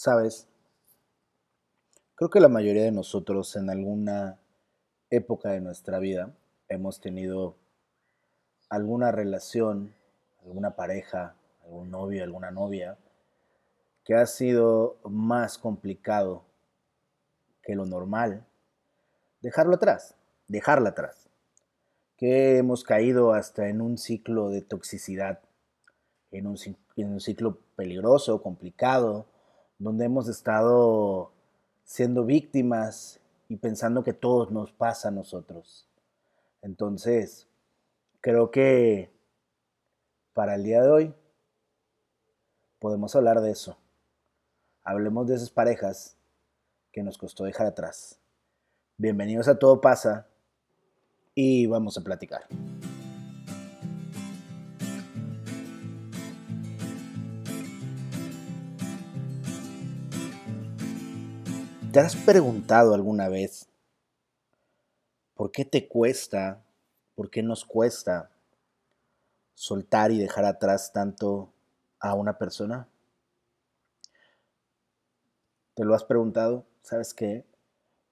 Sabes, 0.00 0.46
creo 2.14 2.30
que 2.30 2.38
la 2.38 2.48
mayoría 2.48 2.84
de 2.84 2.92
nosotros 2.92 3.56
en 3.56 3.68
alguna 3.68 4.38
época 5.10 5.50
de 5.50 5.60
nuestra 5.60 5.98
vida 5.98 6.32
hemos 6.68 7.00
tenido 7.00 7.56
alguna 8.68 9.10
relación, 9.10 9.92
alguna 10.44 10.76
pareja, 10.76 11.34
algún 11.64 11.90
novio, 11.90 12.22
alguna 12.22 12.52
novia, 12.52 12.96
que 14.04 14.14
ha 14.14 14.24
sido 14.26 14.98
más 15.02 15.58
complicado 15.58 16.44
que 17.60 17.74
lo 17.74 17.84
normal 17.84 18.46
dejarlo 19.40 19.74
atrás, 19.74 20.14
dejarla 20.46 20.90
atrás, 20.90 21.28
que 22.16 22.58
hemos 22.58 22.84
caído 22.84 23.32
hasta 23.32 23.68
en 23.68 23.80
un 23.80 23.98
ciclo 23.98 24.50
de 24.50 24.62
toxicidad, 24.62 25.40
en 26.30 26.46
un, 26.46 26.56
en 26.94 27.12
un 27.14 27.20
ciclo 27.20 27.58
peligroso, 27.74 28.40
complicado, 28.44 29.26
donde 29.78 30.04
hemos 30.04 30.28
estado 30.28 31.32
siendo 31.84 32.24
víctimas 32.24 33.20
y 33.48 33.56
pensando 33.56 34.04
que 34.04 34.12
todo 34.12 34.50
nos 34.50 34.72
pasa 34.72 35.08
a 35.08 35.12
nosotros. 35.12 35.88
Entonces, 36.62 37.46
creo 38.20 38.50
que 38.50 39.10
para 40.34 40.56
el 40.56 40.64
día 40.64 40.82
de 40.82 40.90
hoy 40.90 41.14
podemos 42.78 43.14
hablar 43.16 43.40
de 43.40 43.50
eso. 43.50 43.78
Hablemos 44.82 45.26
de 45.26 45.36
esas 45.36 45.50
parejas 45.50 46.16
que 46.92 47.02
nos 47.02 47.18
costó 47.18 47.44
dejar 47.44 47.66
atrás. 47.66 48.18
Bienvenidos 48.96 49.48
a 49.48 49.58
Todo 49.58 49.80
pasa 49.80 50.26
y 51.34 51.66
vamos 51.66 51.96
a 51.96 52.02
platicar. 52.02 52.46
¿Te 61.92 62.00
has 62.00 62.16
preguntado 62.16 62.92
alguna 62.92 63.30
vez 63.30 63.66
por 65.34 65.50
qué 65.50 65.64
te 65.64 65.88
cuesta, 65.88 66.62
por 67.14 67.30
qué 67.30 67.42
nos 67.42 67.64
cuesta 67.64 68.28
soltar 69.54 70.10
y 70.10 70.18
dejar 70.18 70.44
atrás 70.44 70.92
tanto 70.92 71.50
a 71.98 72.12
una 72.12 72.36
persona? 72.36 72.86
¿Te 75.72 75.84
lo 75.86 75.94
has 75.94 76.04
preguntado? 76.04 76.66
¿Sabes 76.82 77.14
qué? 77.14 77.46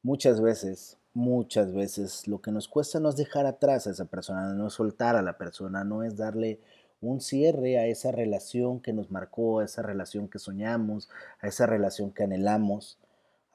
Muchas 0.03 0.41
veces, 0.41 0.97
muchas 1.13 1.75
veces 1.75 2.27
lo 2.27 2.41
que 2.41 2.53
nos 2.53 2.69
cuesta 2.69 2.99
no 2.99 3.11
es 3.11 3.17
dejar 3.17 3.45
atrás 3.45 3.87
a 3.87 3.91
esa 3.91 4.07
persona, 4.07 4.55
no 4.55 4.69
es 4.69 4.73
soltar 4.73 5.17
a 5.17 5.23
la 5.23 5.37
persona, 5.37 5.85
no 5.85 6.03
es 6.03 6.17
darle 6.17 6.61
un 7.03 7.21
cierre 7.21 7.79
a 7.79 7.87
esa 7.87 8.11
relación 8.11 8.81
que 8.81 8.95
nos 8.95 9.11
marcó, 9.11 9.59
a 9.59 9.67
esa 9.67 9.83
relación 9.83 10.29
que 10.29 10.39
soñamos, 10.39 11.11
a 11.41 11.49
esa 11.49 11.67
relación 11.67 12.11
que 12.11 12.23
anhelamos 12.23 12.99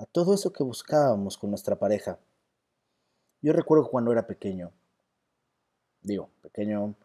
a 0.02 0.06
todo 0.08 0.34
eso 0.34 0.52
que 0.52 0.64
buscábamos 0.64 1.38
con 1.38 1.52
nuestra 1.52 1.76
pareja. 1.76 2.18
Yo 3.44 3.54
recuerdo 3.54 3.88
cuando 3.88 4.12
era 4.12 4.26
pequeño, 4.26 4.72
digo, 6.02 6.30
pequeño 6.42 6.96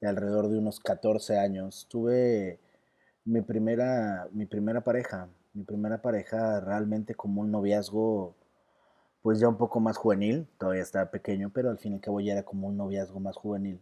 de 0.00 0.08
alrededor 0.08 0.48
de 0.48 0.58
unos 0.58 0.78
14 0.78 1.36
años, 1.36 1.86
tuve 1.90 2.60
mi 3.24 3.40
primera, 3.40 4.28
mi 4.30 4.46
primera 4.46 4.82
pareja, 4.82 5.28
mi 5.52 5.64
primera 5.64 6.00
pareja 6.00 6.60
realmente 6.60 7.16
como 7.16 7.40
un 7.40 7.50
noviazgo, 7.50 8.36
pues 9.22 9.40
ya 9.40 9.48
un 9.48 9.56
poco 9.56 9.80
más 9.80 9.96
juvenil, 9.96 10.46
todavía 10.56 10.82
estaba 10.82 11.10
pequeño, 11.10 11.50
pero 11.52 11.70
al 11.70 11.78
fin 11.78 11.92
y 11.92 11.94
al 11.96 12.00
cabo 12.02 12.20
ya 12.20 12.34
era 12.34 12.44
como 12.44 12.68
un 12.68 12.76
noviazgo 12.76 13.18
más 13.18 13.34
juvenil. 13.36 13.80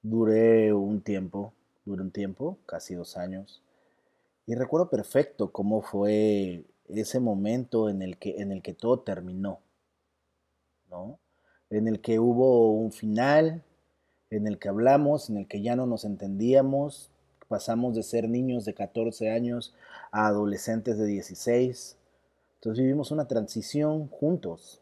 Duré 0.00 0.72
un 0.72 1.02
tiempo, 1.02 1.52
duré 1.84 2.00
un 2.00 2.10
tiempo, 2.10 2.58
casi 2.64 2.94
dos 2.94 3.18
años, 3.18 3.62
y 4.46 4.54
recuerdo 4.54 4.88
perfecto 4.88 5.52
cómo 5.52 5.82
fue 5.82 6.64
ese 6.88 7.20
momento 7.20 7.88
en 7.88 8.02
el 8.02 8.18
que, 8.18 8.40
en 8.40 8.52
el 8.52 8.62
que 8.62 8.74
todo 8.74 9.00
terminó, 9.00 9.60
¿no? 10.90 11.18
En 11.70 11.88
el 11.88 12.00
que 12.00 12.18
hubo 12.18 12.72
un 12.72 12.92
final, 12.92 13.62
en 14.30 14.46
el 14.46 14.58
que 14.58 14.68
hablamos, 14.68 15.30
en 15.30 15.38
el 15.38 15.48
que 15.48 15.62
ya 15.62 15.76
no 15.76 15.86
nos 15.86 16.04
entendíamos, 16.04 17.10
pasamos 17.48 17.94
de 17.94 18.02
ser 18.02 18.28
niños 18.28 18.64
de 18.64 18.74
14 18.74 19.30
años 19.30 19.74
a 20.10 20.26
adolescentes 20.26 20.98
de 20.98 21.06
16. 21.06 21.96
Entonces 22.54 22.82
vivimos 22.82 23.10
una 23.10 23.28
transición 23.28 24.08
juntos. 24.08 24.80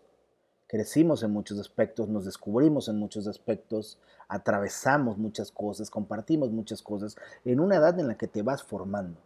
Crecimos 0.66 1.22
en 1.22 1.31
muchos 1.31 1.59
aspectos, 1.59 2.09
nos 2.09 2.25
descubrimos 2.25 2.88
en 2.88 2.98
muchos 2.98 3.26
aspectos, 3.26 3.98
atravesamos 4.28 5.19
muchas 5.19 5.53
cosas, 5.53 5.91
compartimos 5.91 6.50
muchas 6.50 6.82
cosas 6.82 7.16
en 7.44 7.60
una 7.60 7.76
edad 7.76 7.98
en 8.00 8.09
la 8.09 8.16
que 8.16 8.26
te 8.26 8.43
vas 8.43 8.62
formando. 8.62 9.20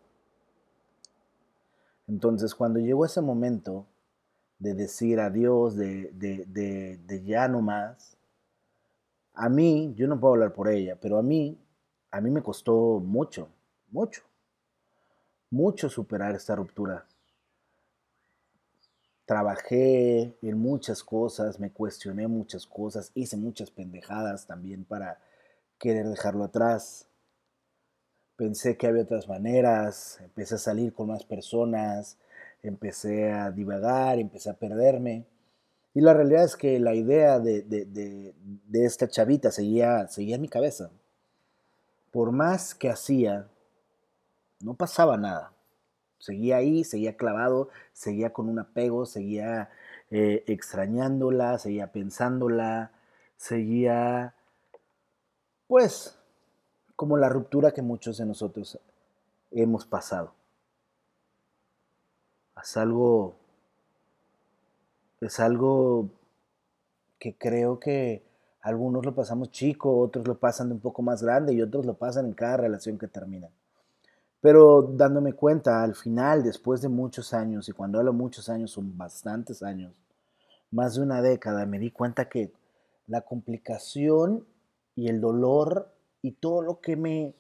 Entonces, 2.09 2.55
cuando 2.55 2.81
llegó 2.81 3.05
ese 3.05 3.21
momento 3.21 3.87
de 4.59 4.75
decir 4.75 5.21
adiós, 5.21 5.77
de, 5.77 6.11
de, 6.13 7.25
ya 7.25 7.47
no 7.49 7.61
más, 7.61 8.17
a 9.35 9.49
mí, 9.49 9.93
yo 9.95 10.09
no 10.09 10.19
puedo 10.19 10.35
hablar 10.35 10.53
por 10.53 10.69
ella, 10.69 10.97
pero 11.01 11.19
a 11.19 11.23
mí, 11.23 11.57
a 12.11 12.21
mí 12.21 12.31
me 12.31 12.43
costó 12.43 12.99
mucho, 12.99 13.49
mucho, 13.91 14.23
mucho 15.51 15.89
superar 15.89 16.35
esta 16.35 16.57
ruptura. 16.57 17.07
Trabajé 19.27 20.35
en 20.41 20.59
muchas 20.59 21.05
cosas, 21.05 21.61
me 21.61 21.71
cuestioné 21.71 22.27
muchas 22.27 22.67
cosas, 22.67 23.13
hice 23.15 23.37
muchas 23.37 23.71
pendejadas 23.71 24.47
también 24.47 24.85
para 24.85 25.21
querer 25.79 26.09
dejarlo 26.09 26.45
atrás 26.45 27.07
pensé 28.39 28.77
que 28.77 28.87
había 28.87 29.03
otras 29.03 29.29
maneras, 29.29 30.21
empecé 30.23 30.55
a 30.55 30.59
salir 30.59 30.95
con 30.95 31.09
más 31.09 31.25
personas, 31.25 32.17
empecé 32.63 33.33
a 33.33 33.51
divagar, 33.51 34.21
empecé 34.21 34.49
a 34.49 34.55
perderme. 34.55 35.27
Y 35.93 36.01
la 36.01 36.15
realidad 36.15 36.45
es 36.45 36.55
que 36.57 36.79
la 36.79 36.95
idea 36.95 37.41
de, 37.41 38.33
esta 38.73 39.09
chavita 39.09 39.51
seguía, 39.51 40.07
seguía 40.07 40.37
en 40.37 40.43
mi 40.43 40.49
cabeza. 40.49 40.91
Por 42.13 42.31
más 42.31 42.77
que 42.77 42.89
hacía, 42.89 43.49
no 44.61 44.75
pasaba 44.75 45.17
nada. 45.17 45.53
Seguía 46.21 46.59
ahí, 46.59 46.85
seguía 46.85 47.17
clavado, 47.17 47.71
seguía 47.93 48.33
con 48.33 48.49
un 48.49 48.61
apego, 48.61 49.05
seguía 49.05 49.71
eh, 50.13 50.45
extrañándola, 50.47 51.59
seguía 51.59 51.91
pensándola, 51.91 52.93
seguía, 53.37 54.35
pues, 55.67 56.18
como 56.99 57.17
la 57.17 57.29
ruptura 57.29 57.71
que 57.71 57.81
muchos 57.81 58.19
de 58.19 58.27
nosotros 58.27 58.77
hemos 59.53 59.87
pasado. 59.87 60.33
Es 62.61 62.77
algo, 62.77 63.37
es 65.21 65.39
algo 65.39 66.09
que 67.21 67.37
creo 67.39 67.79
que 67.79 68.25
algunos 68.63 69.07
lo 69.07 69.15
pasamos 69.15 69.53
chico, 69.53 69.97
otros 69.97 70.27
lo 70.27 70.41
pasan 70.41 70.71
de 70.71 70.75
un 70.75 70.81
poco 70.81 71.03
más 71.03 71.23
grande 71.23 71.55
y 71.55 71.63
otros 71.63 71.87
lo 71.87 71.95
pasan 71.95 72.27
en 72.27 72.33
cada 72.33 72.57
relación 72.57 72.99
que 72.99 73.07
termina. 73.07 73.49
Pero 74.41 74.83
dándome 74.83 75.35
cuenta, 75.35 75.85
al 75.85 75.95
final, 75.95 76.43
después 76.43 76.81
de 76.81 76.89
muchos 76.89 77.33
años, 77.33 77.69
y 77.69 77.73
cuando 77.73 78.01
hablo 78.01 78.13
muchos 78.13 78.49
años 78.49 78.73
son 78.73 78.99
bastantes 78.99 79.63
años, 79.63 79.95
más 80.73 80.97
de 80.97 81.03
una 81.03 81.23
década, 81.23 81.65
me 81.65 81.79
di 81.79 81.93
cuenta 81.93 82.29
que 82.29 82.51
la 83.07 83.21
complicación 83.21 84.45
y 84.97 85.07
el 85.07 85.21
dolor 85.21 85.93
y 86.23 86.33
todo 86.33 86.63
lo 86.63 86.81
que 86.81 86.97
me 86.97 87.35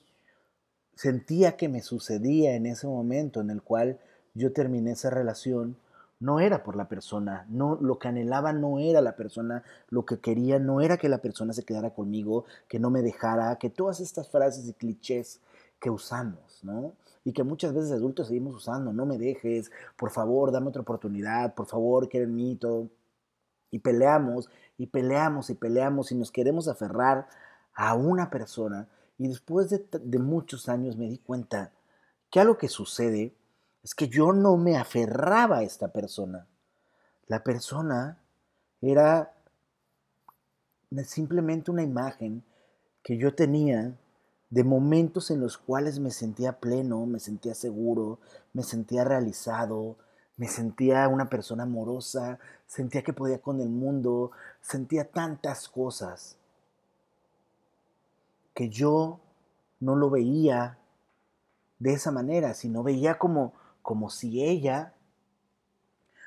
sentía 0.94 1.56
que 1.56 1.68
me 1.68 1.80
sucedía 1.80 2.54
en 2.54 2.66
ese 2.66 2.86
momento 2.86 3.40
en 3.40 3.50
el 3.50 3.62
cual 3.62 4.00
yo 4.34 4.52
terminé 4.52 4.92
esa 4.92 5.10
relación, 5.10 5.76
no 6.20 6.40
era 6.40 6.64
por 6.64 6.74
la 6.74 6.88
persona, 6.88 7.46
no 7.48 7.78
lo 7.80 7.98
que 7.98 8.08
anhelaba 8.08 8.52
no 8.52 8.80
era 8.80 9.00
la 9.00 9.14
persona, 9.14 9.62
lo 9.88 10.04
que 10.04 10.18
quería 10.18 10.58
no 10.58 10.80
era 10.80 10.96
que 10.96 11.08
la 11.08 11.18
persona 11.18 11.52
se 11.52 11.64
quedara 11.64 11.90
conmigo, 11.90 12.44
que 12.68 12.80
no 12.80 12.90
me 12.90 13.02
dejara, 13.02 13.56
que 13.56 13.70
todas 13.70 14.00
estas 14.00 14.28
frases 14.28 14.66
y 14.68 14.72
clichés 14.72 15.40
que 15.78 15.90
usamos, 15.90 16.60
¿no? 16.64 16.94
Y 17.24 17.32
que 17.32 17.44
muchas 17.44 17.72
veces 17.72 17.92
adultos 17.92 18.28
seguimos 18.28 18.54
usando, 18.56 18.92
no 18.92 19.06
me 19.06 19.18
dejes, 19.18 19.70
por 19.96 20.10
favor, 20.10 20.50
dame 20.50 20.68
otra 20.68 20.82
oportunidad, 20.82 21.54
por 21.54 21.66
favor, 21.66 22.08
quieren 22.08 22.34
mí, 22.34 22.56
todo. 22.56 22.88
Y 23.70 23.80
peleamos, 23.80 24.48
y 24.76 24.86
peleamos, 24.86 25.50
y 25.50 25.54
peleamos, 25.54 26.10
y 26.10 26.14
nos 26.16 26.32
queremos 26.32 26.66
aferrar 26.68 27.28
a 27.78 27.94
una 27.94 28.28
persona 28.28 28.88
y 29.18 29.28
después 29.28 29.70
de, 29.70 30.18
muchos 30.18 30.68
años 30.68 30.96
me 30.96 31.06
di 31.06 31.18
cuenta 31.18 31.70
que 32.28 32.40
algo 32.40 32.58
que 32.58 32.68
sucede 32.68 33.32
es 33.84 33.94
que 33.94 34.08
yo 34.08 34.32
no 34.32 34.56
me 34.56 34.76
aferraba 34.76 35.58
a 35.58 35.62
esta 35.62 35.88
persona. 35.88 36.48
La 37.28 37.44
persona 37.44 38.18
era 38.80 39.32
simplemente 41.04 41.70
una 41.70 41.84
imagen 41.84 42.42
que 43.04 43.16
yo 43.16 43.32
tenía 43.32 43.96
de 44.50 44.64
momentos 44.64 45.30
en 45.30 45.40
los 45.40 45.56
cuales 45.56 46.00
me 46.00 46.10
sentía 46.10 46.58
pleno, 46.58 47.06
me 47.06 47.20
sentía 47.20 47.54
seguro, 47.54 48.18
me 48.52 48.64
sentía 48.64 49.04
realizado, 49.04 49.96
me 50.36 50.48
sentía 50.48 51.06
una 51.06 51.30
persona 51.30 51.62
amorosa, 51.62 52.40
sentía 52.66 53.04
que 53.04 53.12
podía 53.12 53.40
con 53.40 53.60
el 53.60 53.68
mundo, 53.68 54.32
sentía 54.60 55.08
tantas 55.08 55.68
cosas 55.68 56.38
que 58.58 58.70
yo 58.70 59.20
no 59.78 59.94
lo 59.94 60.10
veía 60.10 60.78
de 61.78 61.92
esa 61.92 62.10
manera, 62.10 62.54
sino 62.54 62.82
veía 62.82 63.16
como, 63.16 63.52
como 63.82 64.10
si 64.10 64.42
ella 64.42 64.94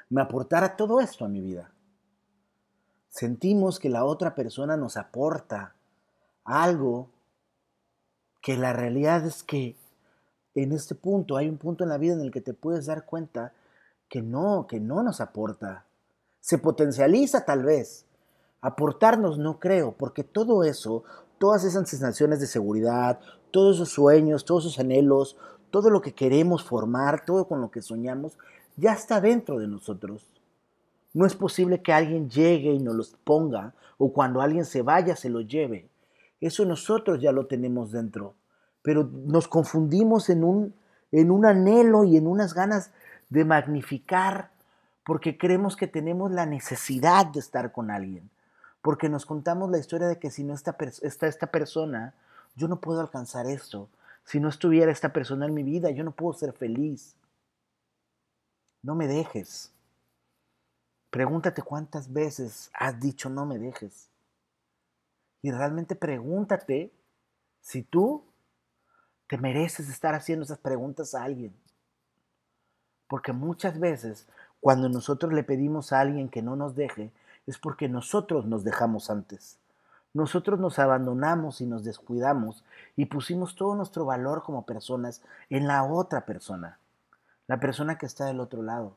me 0.08 0.22
aportara 0.22 0.78
todo 0.78 1.02
esto 1.02 1.26
a 1.26 1.28
mi 1.28 1.42
vida. 1.42 1.74
Sentimos 3.10 3.80
que 3.82 3.90
la 3.90 4.06
otra 4.06 4.34
persona 4.34 4.78
nos 4.78 4.96
aporta 4.96 5.76
algo 6.46 7.10
que 8.42 8.56
la 8.56 8.72
realidad 8.72 9.26
es 9.26 9.44
que 9.44 9.76
en 10.56 10.72
este 10.72 10.96
punto 10.96 11.36
hay 11.36 11.50
un 11.50 11.58
punto 11.58 11.84
en 11.84 11.90
la 11.90 11.98
vida 11.98 12.14
en 12.14 12.22
el 12.22 12.32
que 12.32 12.40
te 12.40 12.54
puedes 12.54 12.86
dar 12.86 13.04
cuenta 13.04 13.52
que 14.08 14.22
no, 14.22 14.68
que 14.68 14.80
no 14.80 15.04
nos 15.04 15.20
aporta. 15.20 15.84
Se 16.40 16.58
potencializa 16.60 17.44
tal 17.44 17.64
vez. 17.64 18.06
Aportarnos 18.62 19.38
no 19.38 19.60
creo, 19.60 19.98
porque 19.98 20.24
todo 20.24 20.64
eso, 20.64 21.04
todas 21.42 21.64
esas 21.64 21.90
sensaciones 21.90 22.40
de 22.40 22.46
seguridad, 22.46 23.20
todos 23.50 23.78
esos 23.78 23.90
sueños, 23.90 24.46
todos 24.46 24.66
esos 24.66 24.78
anhelos, 24.78 25.38
todo 25.72 25.90
lo 25.90 26.00
que 26.00 26.14
queremos 26.14 26.64
formar, 26.64 27.26
todo 27.26 27.48
con 27.48 27.62
lo 27.62 27.72
que 27.72 27.82
soñamos, 27.82 28.38
ya 28.78 28.94
está 28.94 29.20
dentro 29.20 29.58
de 29.58 29.68
nosotros. 29.68 30.28
No 31.16 31.26
es 31.26 31.36
posible 31.36 31.82
que 31.82 31.94
alguien 31.94 32.30
llegue 32.30 32.72
y 32.72 32.78
nos 32.78 32.94
los 32.94 33.16
ponga 33.24 33.74
o 33.98 34.14
cuando 34.14 34.40
alguien 34.40 34.66
se 34.66 34.84
vaya 34.84 35.16
se 35.16 35.32
lo 35.32 35.42
lleve. 35.42 35.90
Eso 36.42 36.64
nosotros 36.64 37.20
ya 37.20 37.32
lo 37.32 37.48
tenemos 37.48 37.92
dentro. 37.92 38.36
Pero 38.84 39.10
nos 39.12 39.48
confundimos 39.48 40.30
en 40.30 40.44
un, 40.44 40.76
en 41.12 41.32
un 41.32 41.48
anhelo 41.48 42.04
y 42.04 42.18
en 42.18 42.28
unas 42.28 42.54
ganas 42.54 42.92
de 43.32 43.46
magnificar 43.46 44.52
porque 45.04 45.40
creemos 45.40 45.76
que 45.76 45.88
tenemos 45.88 46.32
la 46.32 46.46
necesidad 46.46 47.26
de 47.26 47.40
estar 47.40 47.72
con 47.72 47.90
alguien. 47.90 48.30
Porque 48.82 49.10
nos 49.10 49.26
contamos 49.26 49.70
la 49.70 49.78
historia 49.78 50.08
de 50.08 50.20
que 50.20 50.32
si 50.32 50.44
no 50.44 50.54
está, 50.54 50.76
está 51.02 51.28
esta 51.28 51.48
persona, 51.48 52.14
yo 52.56 52.68
no 52.68 52.82
puedo 52.82 53.00
alcanzar 53.00 53.46
esto. 53.46 53.90
Si 54.26 54.40
no 54.40 54.50
estuviera 54.50 54.92
esta 54.92 55.14
persona 55.14 55.46
en 55.46 55.54
mi 55.54 55.64
vida, 55.64 55.92
yo 55.92 56.04
no 56.04 56.12
puedo 56.12 56.34
ser 56.34 56.54
feliz. 56.54 57.16
No 58.82 58.96
me 58.96 59.08
dejes. 59.08 59.72
Pregúntate 61.12 61.62
cuántas 61.62 62.12
veces 62.12 62.72
has 62.74 63.00
dicho 63.00 63.30
no 63.30 63.46
me 63.46 63.60
dejes. 63.60 64.10
Y 65.42 65.52
realmente 65.52 65.96
pregúntate 65.96 66.92
si 67.60 67.84
tú 67.84 68.24
te 69.28 69.38
mereces 69.38 69.90
estar 69.90 70.16
haciendo 70.16 70.46
esas 70.46 70.58
preguntas 70.58 71.14
a 71.14 71.24
alguien. 71.24 71.54
Porque 73.08 73.34
muchas 73.34 73.80
veces 73.80 74.28
cuando 74.60 74.88
nosotros 74.90 75.34
le 75.34 75.44
pedimos 75.44 75.92
a 75.92 76.00
alguien 76.00 76.30
que 76.30 76.42
no 76.42 76.56
nos 76.56 76.76
deje, 76.76 77.12
es 77.52 77.60
porque 77.60 77.90
nosotros 77.90 78.46
nos 78.46 78.64
dejamos 78.64 79.10
antes. 79.10 79.60
Nosotros 80.14 80.58
nos 80.60 80.80
abandonamos 80.80 81.60
y 81.60 81.66
nos 81.66 81.84
descuidamos 81.84 82.64
y 82.96 83.06
pusimos 83.06 83.56
todo 83.56 83.76
nuestro 83.76 84.06
valor 84.06 84.42
como 84.44 84.66
personas 84.66 85.22
en 85.50 85.68
la 85.68 85.84
otra 85.84 86.26
persona, 86.26 86.80
la 87.48 87.60
persona 87.60 87.98
que 87.98 88.06
está 88.06 88.26
del 88.26 88.40
otro 88.40 88.62
lado. 88.62 88.96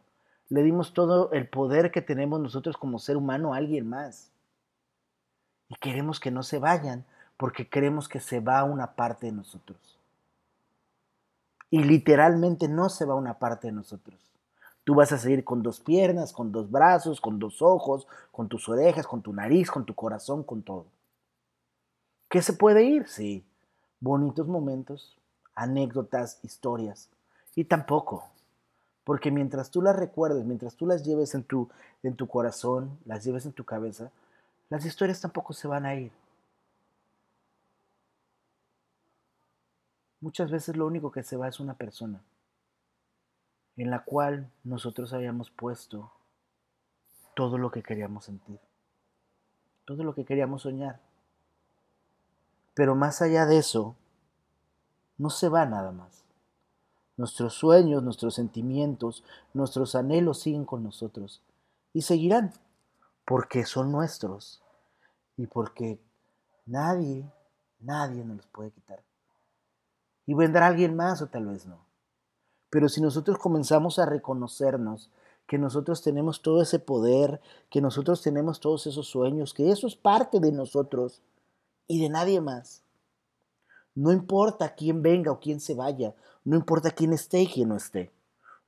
Le 0.49 0.62
dimos 0.62 0.95
todo 0.95 1.33
el 1.33 1.49
poder 1.49 1.91
que 1.91 2.01
tenemos 2.01 2.41
nosotros 2.41 2.77
como 2.77 3.01
ser 3.01 3.17
humano 3.17 3.55
a 3.55 3.56
alguien 3.56 3.89
más. 3.89 4.31
Y 5.69 5.75
queremos 5.77 6.21
que 6.21 6.31
no 6.31 6.45
se 6.45 6.59
vayan 6.61 7.05
porque 7.37 7.69
queremos 7.69 8.09
que 8.09 8.21
se 8.21 8.39
va 8.39 8.62
una 8.62 8.95
parte 8.95 9.27
de 9.27 9.33
nosotros. 9.33 9.99
Y 11.71 11.83
literalmente 11.83 12.69
no 12.69 12.89
se 12.89 13.05
va 13.05 13.17
una 13.17 13.41
parte 13.41 13.67
de 13.67 13.73
nosotros. 13.73 14.34
Tú 14.85 14.95
vas 14.95 15.13
a 15.13 15.19
seguir 15.19 15.45
con 15.45 15.63
dos 15.63 15.81
piernas, 15.81 16.33
con 16.33 16.53
dos 16.53 16.71
brazos, 16.71 17.21
con 17.21 17.39
dos 17.39 17.63
ojos, 17.63 18.07
con 18.31 18.49
tus 18.49 18.69
orejas, 18.69 19.07
con 19.07 19.23
tu 19.23 19.33
nariz, 19.33 19.71
con 19.71 19.87
tu 19.87 19.95
corazón, 19.95 20.43
con 20.43 20.63
todo. 20.63 20.87
¿Qué 22.29 22.43
se 22.43 22.53
puede 22.53 22.85
ir? 22.85 23.09
Sí, 23.09 23.45
bonitos 23.99 24.47
momentos, 24.47 25.17
anécdotas, 25.55 26.39
historias. 26.43 27.09
Y 27.55 27.65
tampoco, 27.65 28.29
porque 29.05 29.31
mientras 29.31 29.71
tú 29.71 29.81
las 29.81 29.97
recuerdes, 29.97 30.45
mientras 30.45 30.75
tú 30.77 30.87
las 30.87 31.03
lleves 31.03 31.35
en 31.35 31.45
tu, 31.45 31.71
en 32.03 32.15
tu 32.15 32.27
corazón, 32.27 32.99
las 33.07 33.25
lleves 33.25 33.47
en 33.47 33.53
tu 33.53 33.65
cabeza, 33.65 34.11
las 34.69 34.85
historias 34.85 35.21
tampoco 35.21 35.55
se 35.55 35.67
van 35.67 35.87
a 35.87 35.95
ir. 35.95 36.13
Muchas 40.21 40.51
veces 40.51 40.77
lo 40.77 40.87
único 40.87 41.11
que 41.11 41.23
se 41.23 41.37
va 41.37 41.49
es 41.49 41.61
una 41.61 41.75
persona 41.75 42.21
en 43.76 43.91
la 43.91 44.05
cual 44.05 44.50
nosotros 44.62 45.12
habíamos 45.12 45.50
puesto 45.50 46.12
todo 47.35 47.59
lo 47.59 47.71
que 47.71 47.82
queríamos 47.82 48.25
sentir, 48.25 48.61
todo 49.85 50.05
lo 50.05 50.15
que 50.15 50.25
queríamos 50.25 50.62
soñar. 50.62 51.00
Pero 52.75 52.94
más 52.94 53.23
allá 53.23 53.47
de 53.47 53.59
eso, 53.59 53.97
no 55.19 55.31
se 55.31 55.49
va 55.49 55.67
nada 55.67 55.93
más. 55.93 56.25
Nuestros 57.17 57.55
sueños, 57.55 58.03
nuestros 58.03 58.35
sentimientos, 58.35 59.25
nuestros 59.53 59.94
anhelos 59.94 60.41
siguen 60.41 60.65
con 60.65 60.82
nosotros 60.82 61.43
y 61.93 62.03
seguirán 62.03 62.53
porque 63.25 63.65
son 63.65 63.93
nuestros 63.93 64.62
y 65.37 65.47
porque 65.47 66.00
nadie, 66.67 67.25
nadie 67.81 68.25
nos 68.25 68.38
los 68.38 68.47
puede 68.49 68.70
quitar. 68.73 69.03
Y 70.27 70.35
vendrá 70.35 70.67
alguien 70.67 70.97
más 70.97 71.23
o 71.23 71.27
tal 71.27 71.47
vez 71.47 71.67
no. 71.67 71.84
Pero 72.75 72.88
si 72.88 73.00
nosotros 73.00 73.38
comenzamos 73.38 74.00
a 74.00 74.05
reconocernos 74.05 75.09
que 75.47 75.59
nosotros 75.59 76.03
tenemos 76.03 76.43
todo 76.43 76.61
ese 76.61 76.81
poder, 76.81 77.41
que 77.71 77.81
nosotros 77.81 78.21
tenemos 78.21 78.59
todos 78.59 78.88
esos 78.88 79.06
sueños, 79.06 79.55
que 79.55 79.71
eso 79.71 79.87
es 79.87 79.94
parte 79.94 80.41
de 80.41 80.50
nosotros 80.50 81.23
y 81.87 82.03
de 82.03 82.09
nadie 82.09 82.41
más. 82.41 82.82
No 83.94 84.11
importa 84.11 84.75
quién 84.75 85.03
venga 85.03 85.31
o 85.31 85.38
quién 85.38 85.61
se 85.61 85.76
vaya, 85.76 86.17
no 86.43 86.56
importa 86.56 86.91
quién 86.91 87.12
esté 87.12 87.43
y 87.43 87.47
quién 87.47 87.69
no 87.69 87.76
esté. 87.76 88.11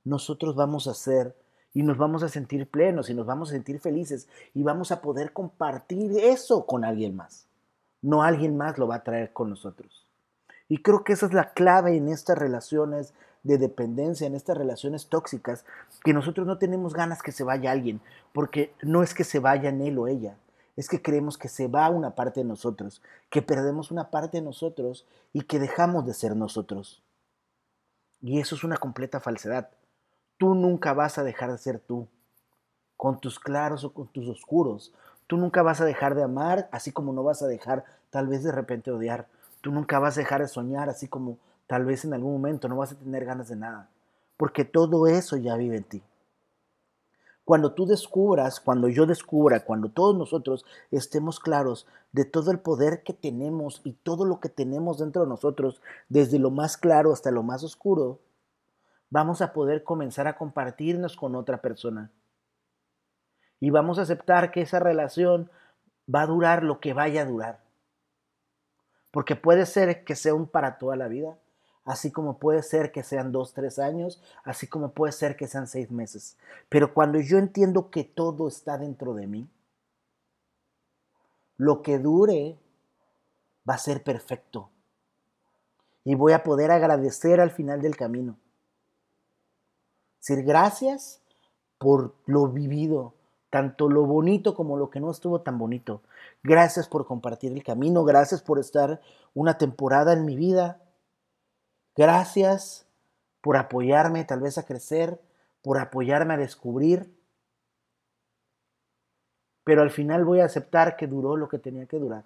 Nosotros 0.05 0.55
vamos 0.55 0.87
a 0.87 0.93
ser 0.93 1.35
y 1.73 1.83
nos 1.83 1.97
vamos 1.97 2.23
a 2.23 2.29
sentir 2.29 2.65
plenos 2.71 3.09
y 3.09 3.13
nos 3.13 3.25
vamos 3.25 3.49
a 3.49 3.55
sentir 3.55 3.81
felices 3.81 4.29
y 4.53 4.63
vamos 4.63 4.93
a 4.93 5.01
poder 5.01 5.33
compartir 5.33 6.17
eso 6.17 6.65
con 6.65 6.85
alguien 6.85 7.13
más. 7.13 7.45
No 8.01 8.23
alguien 8.23 8.55
más 8.55 8.77
lo 8.77 8.87
va 8.87 8.95
a 8.95 9.03
traer 9.03 9.33
con 9.33 9.49
nosotros. 9.49 10.07
Y 10.69 10.81
creo 10.81 11.03
que 11.03 11.11
esa 11.11 11.25
es 11.25 11.33
la 11.33 11.51
clave 11.51 11.97
en 11.97 12.07
estas 12.07 12.37
relaciones 12.37 13.13
de 13.47 13.57
dependencia, 13.57 14.27
en 14.27 14.35
estas 14.35 14.57
relaciones 14.57 15.07
tóxicas, 15.07 15.65
que 16.03 16.13
nosotros 16.13 16.45
no 16.45 16.57
tenemos 16.57 16.93
ganas 16.93 17.23
que 17.23 17.31
se 17.31 17.43
vaya 17.43 17.71
alguien, 17.71 18.01
porque 18.33 18.73
no 18.81 19.03
es 19.03 19.13
que 19.13 19.23
se 19.23 19.39
vaya 19.39 19.69
él 19.69 19.97
o 19.97 20.07
ella, 20.07 20.37
es 20.75 20.89
que 20.89 21.01
creemos 21.01 21.37
que 21.37 21.47
se 21.47 21.67
va 21.67 21.89
una 21.89 22.13
parte 22.13 22.41
de 22.41 22.45
nosotros, 22.45 23.01
que 23.29 23.41
perdemos 23.41 23.89
una 23.89 24.11
parte 24.11 24.37
de 24.37 24.43
nosotros 24.43 25.07
y 25.33 25.41
que 25.41 25.59
dejamos 25.59 26.05
de 26.05 26.13
ser 26.13 26.35
nosotros. 26.35 27.01
Y 28.21 28.39
eso 28.39 28.55
es 28.55 28.63
una 28.63 28.77
completa 28.77 29.19
falsedad. 29.19 29.69
Tú 30.37 30.53
nunca 30.53 30.93
vas 30.93 31.17
a 31.17 31.23
dejar 31.23 31.51
de 31.51 31.57
ser 31.57 31.79
tú, 31.79 32.07
con 32.95 33.19
tus 33.19 33.39
claros 33.39 33.83
o 33.83 33.93
con 33.93 34.07
tus 34.07 34.27
oscuros. 34.27 34.93
Tú 35.27 35.37
nunca 35.37 35.61
vas 35.61 35.81
a 35.81 35.85
dejar 35.85 36.15
de 36.15 36.23
amar, 36.23 36.67
así 36.71 36.91
como 36.91 37.13
no 37.13 37.23
vas 37.23 37.41
a 37.41 37.47
dejar 37.47 37.85
tal 38.09 38.27
vez 38.27 38.43
de 38.43 38.51
repente 38.51 38.91
odiar. 38.91 39.27
Tú 39.61 39.71
nunca 39.71 39.99
vas 39.99 40.17
a 40.17 40.21
dejar 40.21 40.41
de 40.41 40.47
soñar, 40.47 40.89
así 40.89 41.07
como 41.07 41.37
Tal 41.67 41.85
vez 41.85 42.05
en 42.05 42.13
algún 42.13 42.33
momento 42.33 42.67
no 42.67 42.77
vas 42.77 42.93
a 42.93 42.99
tener 42.99 43.25
ganas 43.25 43.49
de 43.49 43.57
nada, 43.57 43.89
porque 44.37 44.65
todo 44.65 45.07
eso 45.07 45.35
ya 45.37 45.55
vive 45.57 45.77
en 45.77 45.83
ti. 45.83 46.03
Cuando 47.43 47.73
tú 47.73 47.85
descubras, 47.85 48.59
cuando 48.59 48.89
yo 48.89 49.05
descubra, 49.05 49.63
cuando 49.63 49.89
todos 49.89 50.17
nosotros 50.17 50.65
estemos 50.91 51.39
claros 51.39 51.87
de 52.11 52.25
todo 52.25 52.51
el 52.51 52.59
poder 52.59 53.03
que 53.03 53.13
tenemos 53.13 53.79
y 53.85 53.93
todo 53.93 54.25
lo 54.25 54.41
que 54.41 54.49
tenemos 54.49 54.97
dentro 54.97 55.21
de 55.21 55.29
nosotros, 55.29 55.81
desde 56.09 56.39
lo 56.39 56.51
más 56.51 56.75
claro 56.75 57.13
hasta 57.13 57.31
lo 57.31 57.43
más 57.43 57.63
oscuro, 57.63 58.19
vamos 59.09 59.41
a 59.41 59.53
poder 59.53 59.83
comenzar 59.83 60.27
a 60.27 60.37
compartirnos 60.37 61.15
con 61.15 61.35
otra 61.35 61.61
persona. 61.61 62.11
Y 63.61 63.69
vamos 63.69 63.97
a 63.97 64.01
aceptar 64.01 64.51
que 64.51 64.61
esa 64.61 64.79
relación 64.79 65.49
va 66.13 66.23
a 66.23 66.27
durar 66.27 66.63
lo 66.63 66.79
que 66.79 66.93
vaya 66.93 67.21
a 67.21 67.25
durar. 67.25 67.63
Porque 69.11 69.35
puede 69.35 69.65
ser 69.65 70.03
que 70.03 70.15
sea 70.15 70.33
un 70.33 70.47
para 70.47 70.77
toda 70.77 70.95
la 70.95 71.07
vida, 71.07 71.37
así 71.87 72.11
como 72.11 72.37
puede 72.37 72.63
ser 72.63 72.91
que 72.91 73.01
sean 73.01 73.31
dos, 73.31 73.53
tres 73.53 73.79
años, 73.79 74.21
así 74.43 74.67
como 74.67 74.91
puede 74.91 75.13
ser 75.13 75.37
que 75.37 75.47
sean 75.47 75.67
seis 75.67 75.89
meses. 75.89 76.37
Pero 76.67 76.93
cuando 76.93 77.21
yo 77.21 77.37
entiendo 77.37 77.89
que 77.89 78.03
todo 78.03 78.49
está 78.49 78.77
dentro 78.77 79.13
de 79.13 79.25
mí, 79.25 79.49
lo 81.55 81.81
que 81.81 81.97
dure 81.97 82.59
va 83.67 83.75
a 83.75 83.79
ser 83.79 84.03
perfecto. 84.03 84.69
Y 86.03 86.15
voy 86.15 86.33
a 86.33 86.43
poder 86.43 86.71
agradecer 86.71 87.39
al 87.39 87.51
final 87.51 87.81
del 87.81 87.95
camino. 87.95 88.37
Decir 90.19 90.43
gracias 90.43 91.21
por 91.77 92.15
lo 92.25 92.49
vivido, 92.49 93.13
tanto 93.49 93.87
lo 93.89 94.05
bonito 94.05 94.55
como 94.55 94.75
lo 94.75 94.89
que 94.89 94.99
no 94.99 95.09
estuvo 95.09 95.39
tan 95.39 95.57
bonito. 95.57 96.01
Gracias 96.43 96.89
por 96.89 97.05
compartir 97.05 97.53
el 97.53 97.63
camino, 97.63 98.03
gracias 98.03 98.41
por 98.41 98.59
estar 98.59 98.99
una 99.33 99.57
temporada 99.57 100.11
en 100.11 100.25
mi 100.25 100.35
vida, 100.35 100.81
Gracias 101.97 102.85
por 103.41 103.57
apoyarme 103.57 104.23
tal 104.23 104.39
vez 104.39 104.57
a 104.59 104.65
crecer, 104.65 105.19
por 105.63 105.79
apoyarme 105.79 106.35
a 106.35 106.37
descubrir. 106.37 107.11
Pero 109.63 109.81
al 109.81 109.89
final 109.89 110.23
voy 110.23 110.39
a 110.39 110.45
aceptar 110.45 110.95
que 110.95 111.07
duró 111.07 111.35
lo 111.35 111.49
que 111.49 111.57
tenía 111.57 111.87
que 111.87 111.97
durar. 111.97 112.23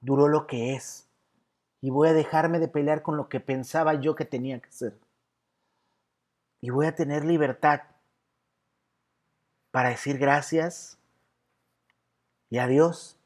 Duró 0.00 0.28
lo 0.28 0.46
que 0.46 0.74
es. 0.74 1.06
Y 1.80 1.90
voy 1.90 2.08
a 2.08 2.12
dejarme 2.12 2.58
de 2.58 2.68
pelear 2.68 3.02
con 3.02 3.16
lo 3.16 3.28
que 3.28 3.40
pensaba 3.40 3.94
yo 3.94 4.14
que 4.16 4.24
tenía 4.24 4.58
que 4.60 4.72
ser. 4.72 4.98
y 6.60 6.70
voy 6.70 6.86
a 6.86 6.94
tener 6.94 7.26
libertad 7.26 7.82
para 9.70 9.90
decir 9.90 10.16
gracias 10.16 10.96
y 12.48 12.56
adiós 12.56 13.18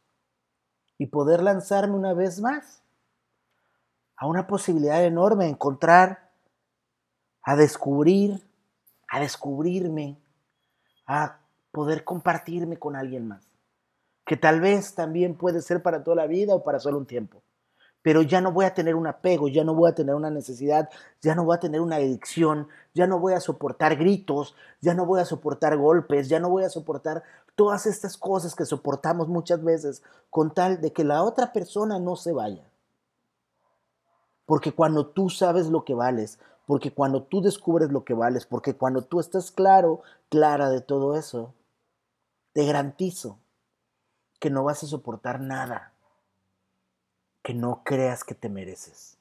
y 0.99 1.07
poder 1.07 1.45
lanzarme 1.45 1.95
una 1.95 2.15
vez 2.15 2.41
más 2.41 2.83
a 4.19 4.27
una 4.27 4.47
posibilidad 4.47 5.03
enorme, 5.05 5.45
a 5.45 5.49
encontrar, 5.49 6.31
a 7.43 7.57
descubrir, 7.57 8.43
a 9.09 9.21
descubrirme, 9.21 10.19
a 11.07 11.39
poder 11.71 12.05
compartirme 12.05 12.79
con 12.79 12.97
alguien 12.97 13.29
más, 13.29 13.47
que 14.27 14.37
tal 14.37 14.61
vez 14.61 14.95
también 14.95 15.37
puede 15.37 15.63
ser 15.63 15.83
para 15.83 16.03
toda 16.03 16.17
la 16.17 16.27
vida 16.27 16.55
o 16.55 16.65
para 16.65 16.81
solo 16.81 16.99
un 16.99 17.07
tiempo. 17.07 17.43
Pero 18.03 18.23
ya 18.23 18.41
no 18.41 18.53
voy 18.53 18.65
a 18.65 18.75
tener 18.75 18.95
un 18.95 19.07
apego, 19.07 19.49
ya 19.49 19.65
no 19.65 19.75
voy 19.75 19.91
a 19.91 19.95
tener 19.95 20.15
una 20.15 20.31
necesidad, 20.31 20.89
ya 21.21 21.35
no 21.35 21.45
voy 21.45 21.57
a 21.57 21.61
tener 21.61 21.81
una 21.81 21.97
adicción, 21.97 22.69
ya 22.95 23.07
no 23.07 23.19
voy 23.19 23.35
a 23.35 23.41
soportar 23.41 23.97
gritos, 23.97 24.57
ya 24.81 24.95
no 24.95 25.07
voy 25.07 25.21
a 25.21 25.25
soportar 25.25 25.77
golpes, 25.77 26.29
ya 26.29 26.41
no 26.41 26.49
voy 26.49 26.65
a 26.65 26.71
soportar 26.71 27.23
todas 27.55 27.87
estas 27.87 28.17
cosas 28.17 28.55
que 28.55 28.65
soportamos 28.65 29.29
muchas 29.29 29.63
veces 29.63 30.03
con 30.31 30.53
tal 30.55 30.81
de 30.81 30.93
que 30.93 31.05
la 31.05 31.23
otra 31.23 31.53
persona 31.53 31.99
no 31.99 32.17
se 32.17 32.33
vaya. 32.33 32.65
Porque 34.49 34.73
cuando 34.73 35.09
tú 35.09 35.29
sabes 35.29 35.67
lo 35.67 35.85
que 35.85 35.93
vales, 35.93 36.39
porque 36.65 36.91
cuando 36.91 37.23
tú 37.23 37.43
descubres 37.43 37.93
lo 37.93 38.07
que 38.07 38.15
vales, 38.15 38.47
porque 38.47 38.73
cuando 38.73 39.03
tú 39.03 39.21
estás 39.21 39.51
claro, 39.51 40.01
clara 40.31 40.71
de 40.71 40.81
todo 40.81 41.19
eso, 41.19 41.53
te 42.55 42.65
garantizo 42.65 43.39
que 44.41 44.49
no 44.49 44.65
vas 44.65 44.83
a 44.83 44.87
soportar 44.87 45.43
nada 45.43 45.93
que 47.43 47.53
no 47.53 47.83
creas 47.85 48.25
que 48.25 48.35
te 48.35 48.49
mereces. 48.49 49.19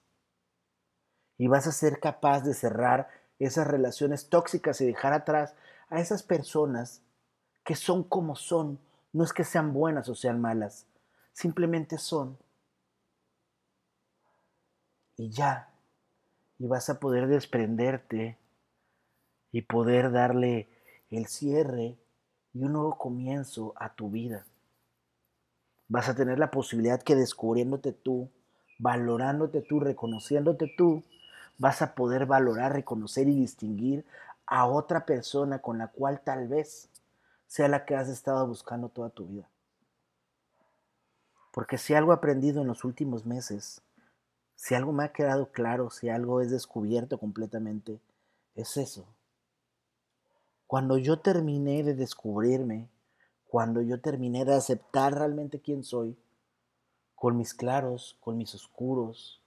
Y 1.37 1.47
vas 1.47 1.67
a 1.67 1.73
ser 1.73 1.99
capaz 1.99 2.45
de 2.45 2.53
cerrar 2.53 3.09
esas 3.37 3.67
relaciones 3.67 4.29
tóxicas 4.29 4.79
y 4.79 4.85
dejar 4.85 5.11
atrás 5.11 5.55
a 5.89 5.99
esas 5.99 6.23
personas 6.23 7.01
que 7.65 7.75
son 7.75 8.05
como 8.05 8.37
son. 8.37 8.79
No 9.11 9.25
es 9.25 9.33
que 9.33 9.43
sean 9.43 9.73
buenas 9.73 10.07
o 10.07 10.15
sean 10.15 10.39
malas, 10.39 10.85
simplemente 11.33 11.97
son 11.97 12.37
y 15.17 15.29
ya. 15.29 15.69
Y 16.59 16.67
vas 16.67 16.89
a 16.89 16.99
poder 16.99 17.27
desprenderte 17.27 18.37
y 19.51 19.63
poder 19.63 20.11
darle 20.11 20.69
el 21.09 21.27
cierre 21.27 21.97
y 22.53 22.63
un 22.63 22.73
nuevo 22.73 22.97
comienzo 22.97 23.73
a 23.75 23.93
tu 23.93 24.09
vida. 24.09 24.45
Vas 25.87 26.09
a 26.09 26.15
tener 26.15 26.39
la 26.39 26.51
posibilidad 26.51 27.01
que 27.01 27.15
descubriéndote 27.15 27.93
tú, 27.93 28.29
valorándote 28.79 29.61
tú, 29.61 29.79
reconociéndote 29.79 30.73
tú, 30.77 31.03
vas 31.57 31.81
a 31.81 31.95
poder 31.95 32.25
valorar, 32.25 32.73
reconocer 32.73 33.27
y 33.27 33.35
distinguir 33.35 34.05
a 34.45 34.67
otra 34.67 35.05
persona 35.05 35.59
con 35.59 35.77
la 35.77 35.87
cual 35.87 36.21
tal 36.21 36.47
vez 36.47 36.89
sea 37.47 37.67
la 37.67 37.85
que 37.85 37.95
has 37.95 38.09
estado 38.09 38.45
buscando 38.45 38.89
toda 38.89 39.09
tu 39.09 39.25
vida. 39.25 39.49
Porque 41.51 41.77
si 41.77 41.93
algo 41.93 42.11
he 42.11 42.15
aprendido 42.15 42.61
en 42.61 42.67
los 42.67 42.83
últimos 42.83 43.25
meses 43.25 43.81
si 44.57 44.73
algo 44.73 44.91
me 44.91 45.03
ha 45.03 45.13
quedado 45.13 45.51
claro, 45.51 45.91
si 45.91 46.09
algo 46.09 46.41
es 46.41 46.49
descubierto 46.49 47.19
completamente, 47.19 48.01
es 48.55 48.75
eso. 48.75 49.05
Cuando 50.65 50.97
yo 50.97 51.19
terminé 51.19 51.83
de 51.83 51.93
descubrirme, 51.93 52.89
cuando 53.47 53.81
yo 53.83 54.01
terminé 54.01 54.45
de 54.45 54.55
aceptar 54.55 55.13
realmente 55.13 55.61
quién 55.61 55.83
soy, 55.83 56.17
con 57.13 57.37
mis 57.37 57.53
claros, 57.53 58.17
con 58.19 58.35
mis 58.35 58.55
oscuros, 58.55 59.43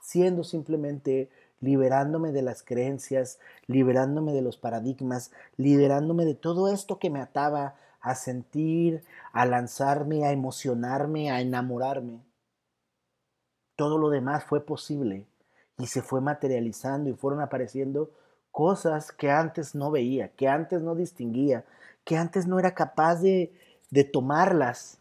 siendo 0.00 0.44
simplemente 0.44 1.28
liberándome 1.60 2.30
de 2.30 2.42
las 2.42 2.62
creencias, 2.62 3.40
liberándome 3.66 4.32
de 4.32 4.42
los 4.42 4.56
paradigmas, 4.56 5.32
liberándome 5.56 6.24
de 6.24 6.36
todo 6.36 6.68
esto 6.68 7.00
que 7.00 7.10
me 7.10 7.20
ataba 7.20 7.74
a 8.00 8.14
sentir, 8.14 9.02
a 9.32 9.44
lanzarme, 9.44 10.24
a 10.24 10.30
emocionarme, 10.30 11.32
a 11.32 11.40
enamorarme 11.40 12.20
todo 13.76 13.98
lo 13.98 14.10
demás 14.10 14.44
fue 14.44 14.64
posible 14.64 15.26
y 15.78 15.86
se 15.86 16.02
fue 16.02 16.20
materializando 16.20 17.10
y 17.10 17.14
fueron 17.14 17.40
apareciendo 17.40 18.10
cosas 18.52 19.10
que 19.10 19.30
antes 19.30 19.74
no 19.74 19.90
veía, 19.90 20.28
que 20.28 20.48
antes 20.48 20.82
no 20.82 20.94
distinguía, 20.94 21.64
que 22.04 22.16
antes 22.16 22.46
no 22.46 22.58
era 22.58 22.74
capaz 22.74 23.16
de, 23.16 23.52
de 23.90 24.04
tomarlas, 24.04 24.98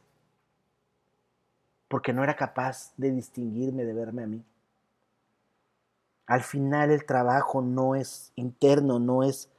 porque 1.87 2.13
no 2.13 2.23
era 2.23 2.35
capaz 2.35 2.93
de 2.97 3.11
distinguirme, 3.11 3.85
de 3.85 3.93
verme 3.93 4.23
a 4.23 4.27
mí. 4.27 4.43
Al 6.25 6.41
final 6.41 6.89
el 6.89 7.05
trabajo 7.05 7.61
no 7.61 7.95
es 7.95 8.31
interno, 8.35 8.97
no 8.97 9.23
es 9.23 9.49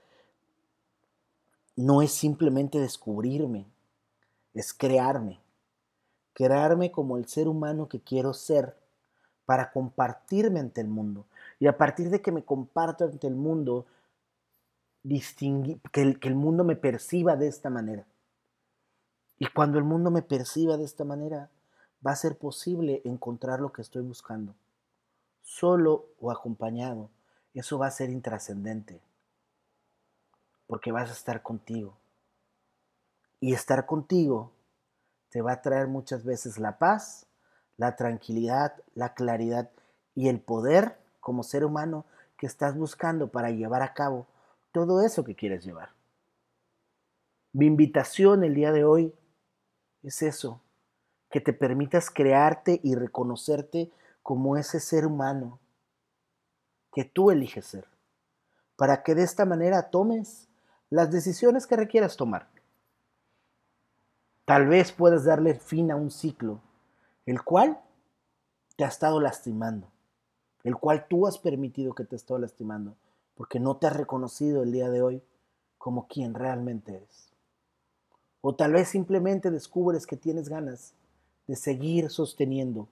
no 1.76 2.02
es 2.02 2.12
simplemente 2.12 2.78
descubrirme, 2.78 3.66
es 4.54 4.72
crearme. 4.72 5.40
Crearme 6.32 6.90
como 6.90 7.16
el 7.16 7.26
ser 7.26 7.48
humano 7.48 7.88
que 7.88 8.00
quiero 8.00 8.32
ser 8.32 8.76
para 9.46 9.72
compartirme 9.72 10.60
ante 10.60 10.80
el 10.80 10.88
mundo. 10.88 11.26
Y 11.60 11.66
a 11.66 11.76
partir 11.76 12.10
de 12.10 12.20
que 12.20 12.32
me 12.32 12.44
comparto 12.44 13.04
ante 13.04 13.26
el 13.26 13.34
mundo, 13.34 13.86
que 15.02 16.02
el, 16.02 16.18
que 16.18 16.28
el 16.28 16.34
mundo 16.34 16.64
me 16.64 16.76
perciba 16.76 17.36
de 17.36 17.48
esta 17.48 17.70
manera. 17.70 18.06
Y 19.38 19.46
cuando 19.48 19.78
el 19.78 19.84
mundo 19.84 20.10
me 20.10 20.22
perciba 20.22 20.76
de 20.76 20.84
esta 20.84 21.04
manera, 21.04 21.50
va 22.06 22.12
a 22.12 22.16
ser 22.16 22.36
posible 22.36 23.02
encontrar 23.04 23.60
lo 23.60 23.72
que 23.72 23.82
estoy 23.82 24.02
buscando. 24.02 24.54
Solo 25.42 26.06
o 26.20 26.30
acompañado, 26.30 27.10
eso 27.52 27.78
va 27.78 27.86
a 27.86 27.90
ser 27.90 28.10
intrascendente. 28.10 29.00
Porque 30.66 30.92
vas 30.92 31.10
a 31.10 31.12
estar 31.12 31.42
contigo. 31.42 31.96
Y 33.40 33.52
estar 33.52 33.84
contigo 33.84 34.52
te 35.28 35.42
va 35.42 35.52
a 35.52 35.62
traer 35.62 35.88
muchas 35.88 36.24
veces 36.24 36.58
la 36.58 36.78
paz 36.78 37.26
la 37.76 37.96
tranquilidad, 37.96 38.74
la 38.94 39.14
claridad 39.14 39.70
y 40.14 40.28
el 40.28 40.40
poder 40.40 40.98
como 41.20 41.42
ser 41.42 41.64
humano 41.64 42.04
que 42.36 42.46
estás 42.46 42.76
buscando 42.76 43.28
para 43.28 43.50
llevar 43.50 43.82
a 43.82 43.94
cabo 43.94 44.26
todo 44.72 45.04
eso 45.04 45.24
que 45.24 45.34
quieres 45.34 45.64
llevar. 45.64 45.90
Mi 47.52 47.66
invitación 47.66 48.44
el 48.44 48.54
día 48.54 48.72
de 48.72 48.84
hoy 48.84 49.14
es 50.02 50.22
eso, 50.22 50.60
que 51.30 51.40
te 51.40 51.52
permitas 51.52 52.10
crearte 52.10 52.80
y 52.82 52.94
reconocerte 52.94 53.90
como 54.22 54.56
ese 54.56 54.80
ser 54.80 55.06
humano 55.06 55.60
que 56.92 57.04
tú 57.04 57.30
eliges 57.30 57.66
ser, 57.66 57.88
para 58.76 59.02
que 59.02 59.14
de 59.14 59.22
esta 59.22 59.44
manera 59.44 59.90
tomes 59.90 60.48
las 60.90 61.10
decisiones 61.10 61.66
que 61.66 61.76
requieras 61.76 62.16
tomar. 62.16 62.48
Tal 64.44 64.66
vez 64.66 64.92
puedas 64.92 65.24
darle 65.24 65.54
fin 65.54 65.90
a 65.90 65.96
un 65.96 66.10
ciclo 66.10 66.60
el 67.26 67.42
cual 67.42 67.80
te 68.76 68.84
ha 68.84 68.88
estado 68.88 69.20
lastimando, 69.20 69.90
el 70.62 70.76
cual 70.76 71.06
tú 71.08 71.26
has 71.26 71.38
permitido 71.38 71.94
que 71.94 72.04
te 72.04 72.16
esté 72.16 72.38
lastimando, 72.38 72.96
porque 73.34 73.60
no 73.60 73.76
te 73.76 73.86
has 73.86 73.96
reconocido 73.96 74.62
el 74.62 74.72
día 74.72 74.90
de 74.90 75.02
hoy 75.02 75.22
como 75.78 76.06
quien 76.06 76.34
realmente 76.34 76.96
eres. 76.96 77.32
O 78.40 78.54
tal 78.54 78.72
vez 78.72 78.88
simplemente 78.88 79.50
descubres 79.50 80.06
que 80.06 80.16
tienes 80.16 80.48
ganas 80.48 80.94
de 81.46 81.56
seguir 81.56 82.10
sosteniendo 82.10 82.88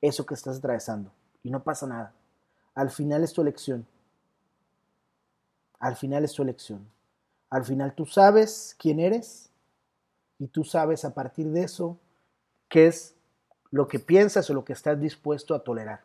eso 0.00 0.26
que 0.26 0.34
estás 0.34 0.58
atravesando 0.58 1.12
y 1.42 1.50
no 1.50 1.62
pasa 1.62 1.86
nada. 1.86 2.12
Al 2.74 2.90
final 2.90 3.22
es 3.22 3.32
tu 3.32 3.42
elección. 3.42 3.86
Al 5.78 5.96
final 5.96 6.24
es 6.24 6.32
tu 6.32 6.42
elección. 6.42 6.88
Al 7.50 7.64
final 7.64 7.94
tú 7.94 8.06
sabes 8.06 8.74
quién 8.78 8.98
eres 8.98 9.50
y 10.38 10.48
tú 10.48 10.64
sabes 10.64 11.04
a 11.04 11.12
partir 11.12 11.50
de 11.50 11.64
eso 11.64 11.98
qué 12.68 12.86
es 12.86 13.14
lo 13.72 13.88
que 13.88 13.98
piensas 13.98 14.48
o 14.50 14.54
lo 14.54 14.64
que 14.64 14.74
estás 14.74 15.00
dispuesto 15.00 15.54
a 15.54 15.64
tolerar. 15.64 16.02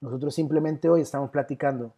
Nosotros 0.00 0.34
simplemente 0.34 0.88
hoy 0.88 1.00
estamos 1.00 1.30
platicando 1.30 1.92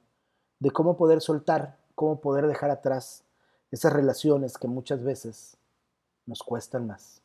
de 0.58 0.70
cómo 0.70 0.96
poder 0.96 1.20
soltar, 1.20 1.76
cómo 1.94 2.18
poder 2.20 2.46
dejar 2.46 2.70
atrás 2.70 3.25
esas 3.70 3.92
relaciones 3.92 4.56
que 4.56 4.68
muchas 4.68 5.04
veces 5.04 5.58
nos 6.25 6.42
cuestan 6.42 6.87
más. 6.87 7.20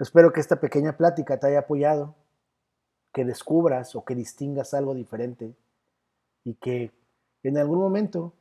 Espero 0.00 0.32
que 0.32 0.40
esta 0.40 0.56
pequeña 0.56 0.96
plática 0.96 1.38
te 1.38 1.46
haya 1.46 1.60
apoyado, 1.60 2.16
que 3.12 3.24
descubras 3.24 3.94
o 3.94 4.04
que 4.04 4.16
distingas 4.16 4.74
algo 4.74 4.94
diferente 4.94 5.54
y 6.42 6.54
que 6.54 6.90
en 7.44 7.56
algún 7.56 7.78
momento 7.78 8.32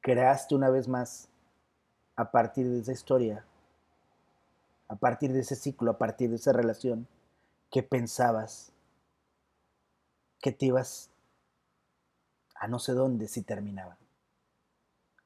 creaste 0.00 0.56
una 0.56 0.68
vez 0.68 0.88
más 0.88 1.28
a 2.16 2.32
partir 2.32 2.68
de 2.68 2.80
esa 2.80 2.92
historia 2.92 3.44
a 4.92 4.96
partir 4.96 5.32
de 5.32 5.40
ese 5.40 5.56
ciclo, 5.56 5.90
a 5.90 5.96
partir 5.96 6.28
de 6.28 6.36
esa 6.36 6.52
relación, 6.52 7.08
que 7.70 7.82
pensabas 7.82 8.72
que 10.38 10.52
te 10.52 10.66
ibas 10.66 11.08
a 12.56 12.68
no 12.68 12.78
sé 12.78 12.92
dónde 12.92 13.26
si 13.26 13.40
terminaba. 13.40 13.96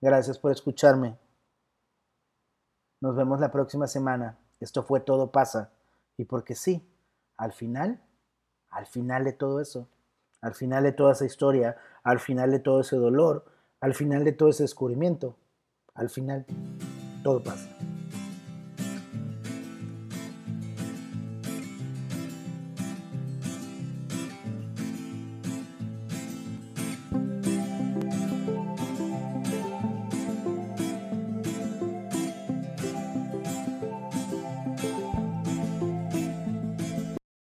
Gracias 0.01 0.39
por 0.39 0.53
escucharme. 0.53 1.19
Nos 3.01 3.17
vemos 3.17 3.41
la 3.41 3.51
próxima 3.51 3.89
semana. 3.89 4.39
Esto 4.61 4.85
fue 4.85 5.01
Todo 5.01 5.33
pasa. 5.33 5.73
Y 6.17 6.27
porque 6.27 6.55
sí, 6.55 6.89
al 7.37 7.53
final, 7.53 8.01
al 8.71 8.87
final 8.87 9.25
de 9.25 9.33
todo 9.33 9.61
eso, 9.61 9.89
Al 10.43 10.55
final 10.55 10.85
de 10.85 10.93
toda 10.93 11.13
esa 11.13 11.25
historia, 11.25 11.77
al 12.05 12.21
final 12.21 12.53
de 12.53 12.61
todo 12.61 12.83
ese 12.83 12.95
dolor, 12.95 13.47
al 13.81 13.95
final 13.95 14.23
de 14.23 14.33
todo 14.33 14.51
ese 14.51 14.63
descubrimiento, 14.63 15.35
al 15.95 16.09
final 16.09 16.47
todo 17.25 17.43
pasa. 17.43 17.69